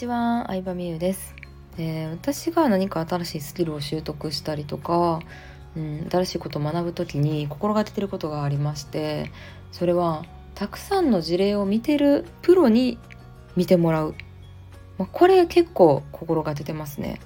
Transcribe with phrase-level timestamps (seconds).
[0.00, 1.34] ちは、相葉美優です。
[1.76, 5.20] で私が何か新しいスキルを習得したりとか、
[5.76, 9.30] うん、新しいことを学ぶ時に心がけてることがありまして
[9.70, 10.24] それは
[10.54, 12.98] たくさんの事例を見てるプロに
[13.56, 14.14] 見てもらう、
[14.98, 17.20] まあ、これ結構心がけてますね。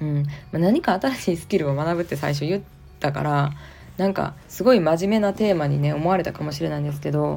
[0.00, 0.22] うん
[0.52, 2.62] まあ、何か新しいスキルを学ぶって最初言っ
[3.00, 3.52] たから
[3.96, 7.36] なんかすごい真面目なテーマにね思われたかもしれないんですけど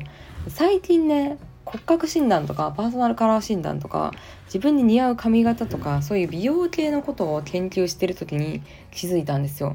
[0.50, 1.38] 最近ね
[1.72, 4.12] 骨格診断とかパーソナルカラー診断とか
[4.46, 9.74] 自分に似合う髪型とかそういう美容系のことを研究してる時に気づいたんですよ。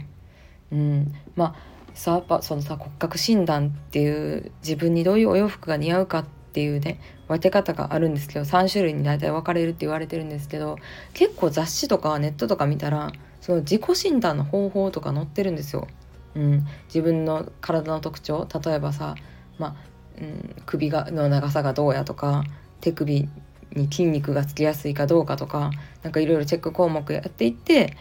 [0.73, 1.55] うん、まあ
[1.95, 10.77] さやっぱそのさ骨格診断っていう自分にどういうお洋服が似合うかっていうね分け方があるんですけど3種類に大体分かれるって言われてるんですけど
[11.13, 15.87] 結構雑誌とかネットとか見たらその自己診断の方法とか載ってるんですよ。
[16.35, 19.15] うん、自分の体の特徴例えばさ、
[19.59, 22.45] まあうん、首がの長さがどうやとか
[22.81, 23.29] 手首
[23.73, 25.71] に筋肉がつきやすいかどうかとか
[26.03, 27.97] なんかいろいろチェック項目やっていって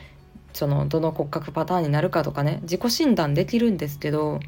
[0.53, 4.39] そのどの骨格パターンになるかとかね自己診断できるんですけど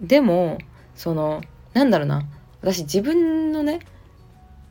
[0.00, 0.58] でも
[0.94, 2.26] そのなんだろうな
[2.60, 3.80] 私自分のね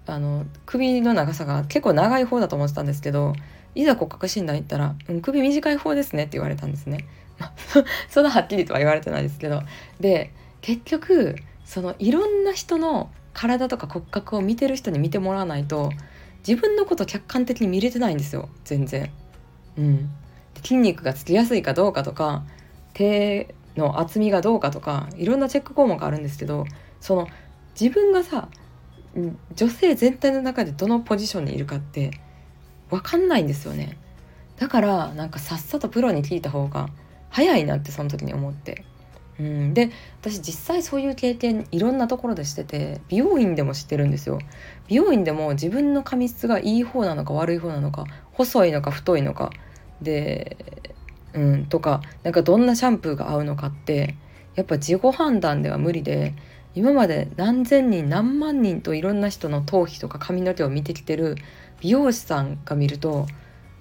[0.06, 3.34] あの首の長さが結構長い方だと思ってたんですけど
[3.74, 7.06] いざ骨格診断行ったら「うん、首短い方ですね」って言われたんですね。
[7.40, 7.52] ま
[8.10, 9.64] そんなはっきりとは言われてないですけど
[10.00, 11.36] で結局
[11.74, 15.90] そのいろんな人の体とか骨格を見てる人に見てもらわないと
[16.48, 19.10] 自分のこと客観的に見れてないんですよ全然。
[19.80, 20.10] うん、
[20.58, 22.44] 筋肉がつきやすいかどうかとか
[22.94, 26.66] 手の厚みがどうかとかいろんなチェック項目あるんですけど
[27.02, 27.28] その
[27.80, 28.50] 自分がさ
[29.56, 32.12] 女性全体の中でどのポジションにいるかって
[32.92, 33.98] 分かんないんですよね
[34.58, 36.90] だからなんかさっさとプロに聞いた方が
[37.32, 38.86] 早いなってその時に思って。
[39.40, 39.90] うん、で
[40.22, 44.40] 私実際そういう経験いろんなところでしてて美容院でも知ってるんですよ。
[44.88, 49.52] 美容院でも自分の髪質がいい方なのか悪い方なのか細いのか太いのか
[50.02, 50.58] で
[51.34, 54.16] うんとかなんかどんなシャンプーが合うのかって
[54.56, 56.36] やっぱ自己判断では無理で
[56.76, 61.36] 今まで何千人何万人といろんな人の頭皮とか髪の毛を見てきてる
[61.82, 63.28] 美容師さんが見ると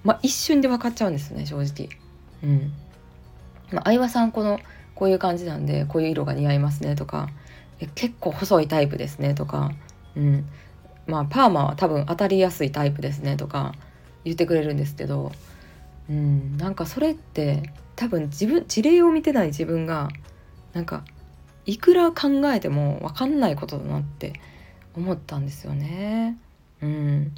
[0.03, 1.89] まあ一瞬で分かっちゃうんですね正直。
[2.43, 2.73] うん。
[3.71, 4.59] まあ、相葉さんこの
[5.03, 7.27] こういう感じなんでこういう色が似合いますねとか
[7.81, 9.73] え結構細いタイプですねとか、
[10.15, 10.45] うん、
[11.07, 13.73] まあパーマは多分当たりやすいタイプですねとか
[14.23, 15.33] 言ってくれるんですけど、
[16.09, 20.07] うん、なんかそれって多分自分事例を見てない自分が
[20.71, 21.03] なんか
[21.65, 24.39] いくら考えても分かんないことだなって
[24.95, 26.37] 思ったんですよね。
[26.81, 27.33] うん。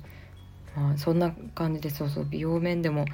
[0.76, 3.06] まあ、そんな感じでそうそう美容面でも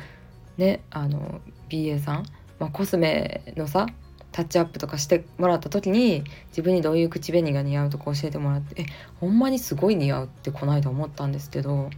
[0.58, 1.40] ねあの
[1.70, 2.26] BA さん、
[2.60, 3.86] まあ、コスメのさ
[4.32, 8.86] タッチアップとかしてもらった時に自分にどういう口紅が似合うとか教えてもらってえ
[9.20, 11.90] ほんまにすごい似合うってこの間思ったんですけど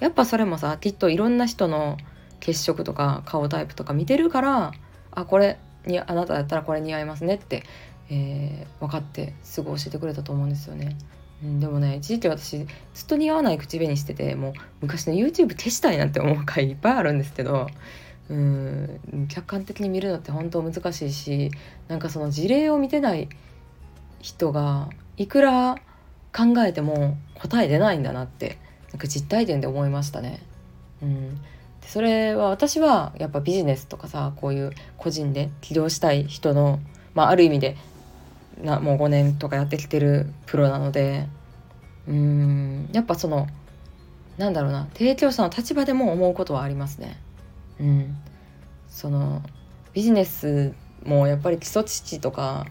[0.00, 1.98] やっぱそれもさきっといろんな人の
[2.40, 4.72] 血色とか顔タイプとか見てるから
[5.10, 7.64] あこれにあなただったらこれ似合いますねって、
[8.10, 10.96] えー分かってすぐ教えてくれたと思うんですよね。
[11.44, 17.68] うん、でもね一時期私ずっと似合わない口紅しててもう昔の YouTube 消したいなって思う回いっぱいあるんですけど
[18.30, 21.50] うん客観的に見るのって本当難しいし
[21.88, 23.28] なんかその事例を見てない
[24.20, 25.76] 人がいくら
[26.34, 28.58] 考えても答え出ないんだなって
[28.92, 30.40] なんか実体験で思いましたね。
[31.02, 31.42] うん、で
[31.88, 36.78] それは私はやっぱビジネスとかさこういう個人で起業したい人の、
[37.14, 37.76] まあ、ある意味で
[38.62, 41.26] なもう5年とかやってきてるプロなので
[42.06, 43.48] うんやっぱその
[44.38, 47.20] なんだろうな提供者の立場でも思うことはありますね。
[47.80, 48.16] うん、
[48.88, 49.42] その
[49.92, 50.74] ビジネス
[51.04, 52.66] もやっぱり基礎知識とか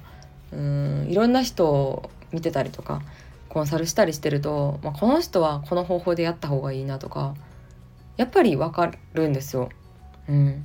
[0.51, 3.01] うんいろんな人を見てたりとか
[3.49, 7.35] コンサルしたりしてると、まあ、この人はこの方法でやった方がいいなとか
[8.17, 9.69] やっぱり分かるんですよ。
[10.29, 10.63] うん、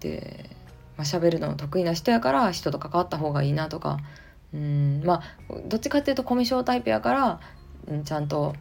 [0.00, 0.50] で、
[0.96, 3.98] まあ、喋るの得意な人やから人と関わった方がいいなとか
[4.52, 7.40] うんまあどっちかっていうとコミュ障タイプやから、
[7.86, 8.54] うん、ちゃんと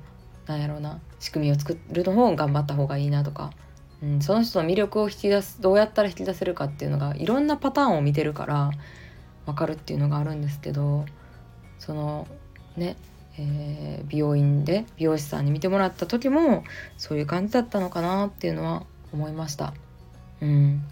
[0.45, 3.51] なんやろうな仕組みを作るの方を頑張った方がいいなとか。
[4.01, 8.71] うん、その人の魅力を引き出すどうやったら引き出せるかっていうのがいろんなパターンを見てるから
[9.45, 11.05] 分かるっていうのがあるんですけど
[11.79, 12.27] その
[12.77, 12.95] ね、
[13.37, 16.63] えー美容院で美容師さんに見てもらった時も
[16.97, 19.73] そういう感じだったのかなっていうのは思いました。
[20.41, 20.83] うん、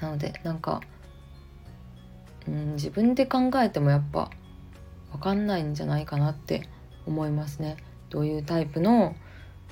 [0.00, 0.80] なのでなんか、
[2.46, 4.30] うん、自分で考えてもやっぱ
[5.12, 6.68] 分かんないんじゃないかなって
[7.06, 7.76] 思いますね。
[8.10, 9.14] どういうタイプの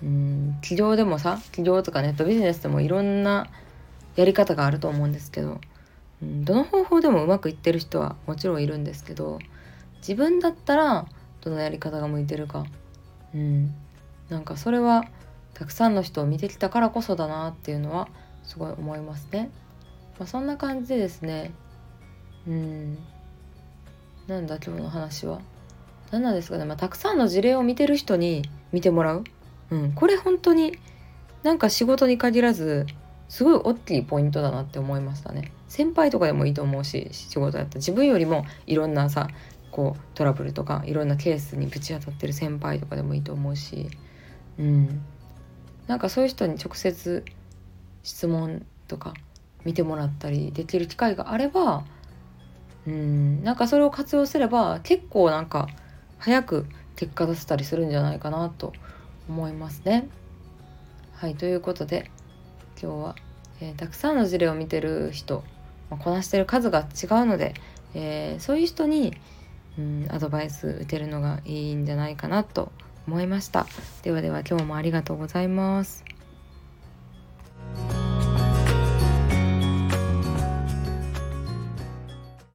[0.03, 3.49] うん起業でもさ起業とかネットビジネスでもいろんな
[4.17, 5.61] やり方があると思うんですけど、
[6.23, 9.39] うん、どの方法でもうまくいってる人はもちろんいるんですけど
[9.99, 11.07] 自分だったら
[11.41, 12.65] どのやり方が向いてるか、
[13.35, 13.75] うん、
[14.29, 15.05] なんかそれは
[15.55, 18.09] たくさんの人を見てきたからこそだなっていうのは
[18.45, 19.51] すごい思いますね。
[20.19, 21.53] まあ、そんな感じでですね。
[22.47, 22.99] うん
[24.27, 25.41] なんだ今日の話は。
[26.11, 29.25] 何なんですかね、まあ、たくさんの事例を見てる人に見てもらう、
[29.73, 30.79] うん、これ本当に
[31.43, 32.87] なんか仕事に限らず
[33.29, 35.51] すごい大きいポイントだなって思いましたね。
[35.67, 37.79] 先輩とかでもいいと思うし仕事やった。
[37.79, 39.29] 自分よりもいろんなさ
[39.71, 43.89] こうトラブルとかいろんなケースにぶち当たってる先輩とかでもいいと思うし
[44.59, 45.03] うん。
[45.87, 47.25] なんかそういう人に直接
[48.03, 49.15] 質問とか
[49.65, 51.85] 見てもらったりできる機会があれば
[52.87, 53.43] うん。
[53.43, 55.69] なんかそれを活用すれば結構なんか
[56.19, 56.67] 早く
[56.97, 58.75] 結果出せたりするんじゃないかなと
[59.29, 60.09] 思いますね。
[61.15, 62.11] はいということで
[62.83, 63.17] 今日は、
[63.61, 65.45] えー、たくさんの事例を見てる人、
[65.89, 67.55] まあ、こなしてる数が違うので、
[67.95, 69.17] えー、そういう人に
[69.79, 72.73] うんアドバイス打てるのがいいんじゃないかなと
[73.07, 73.67] 思いました。
[74.03, 76.12] ではでは今日もありがとうございます。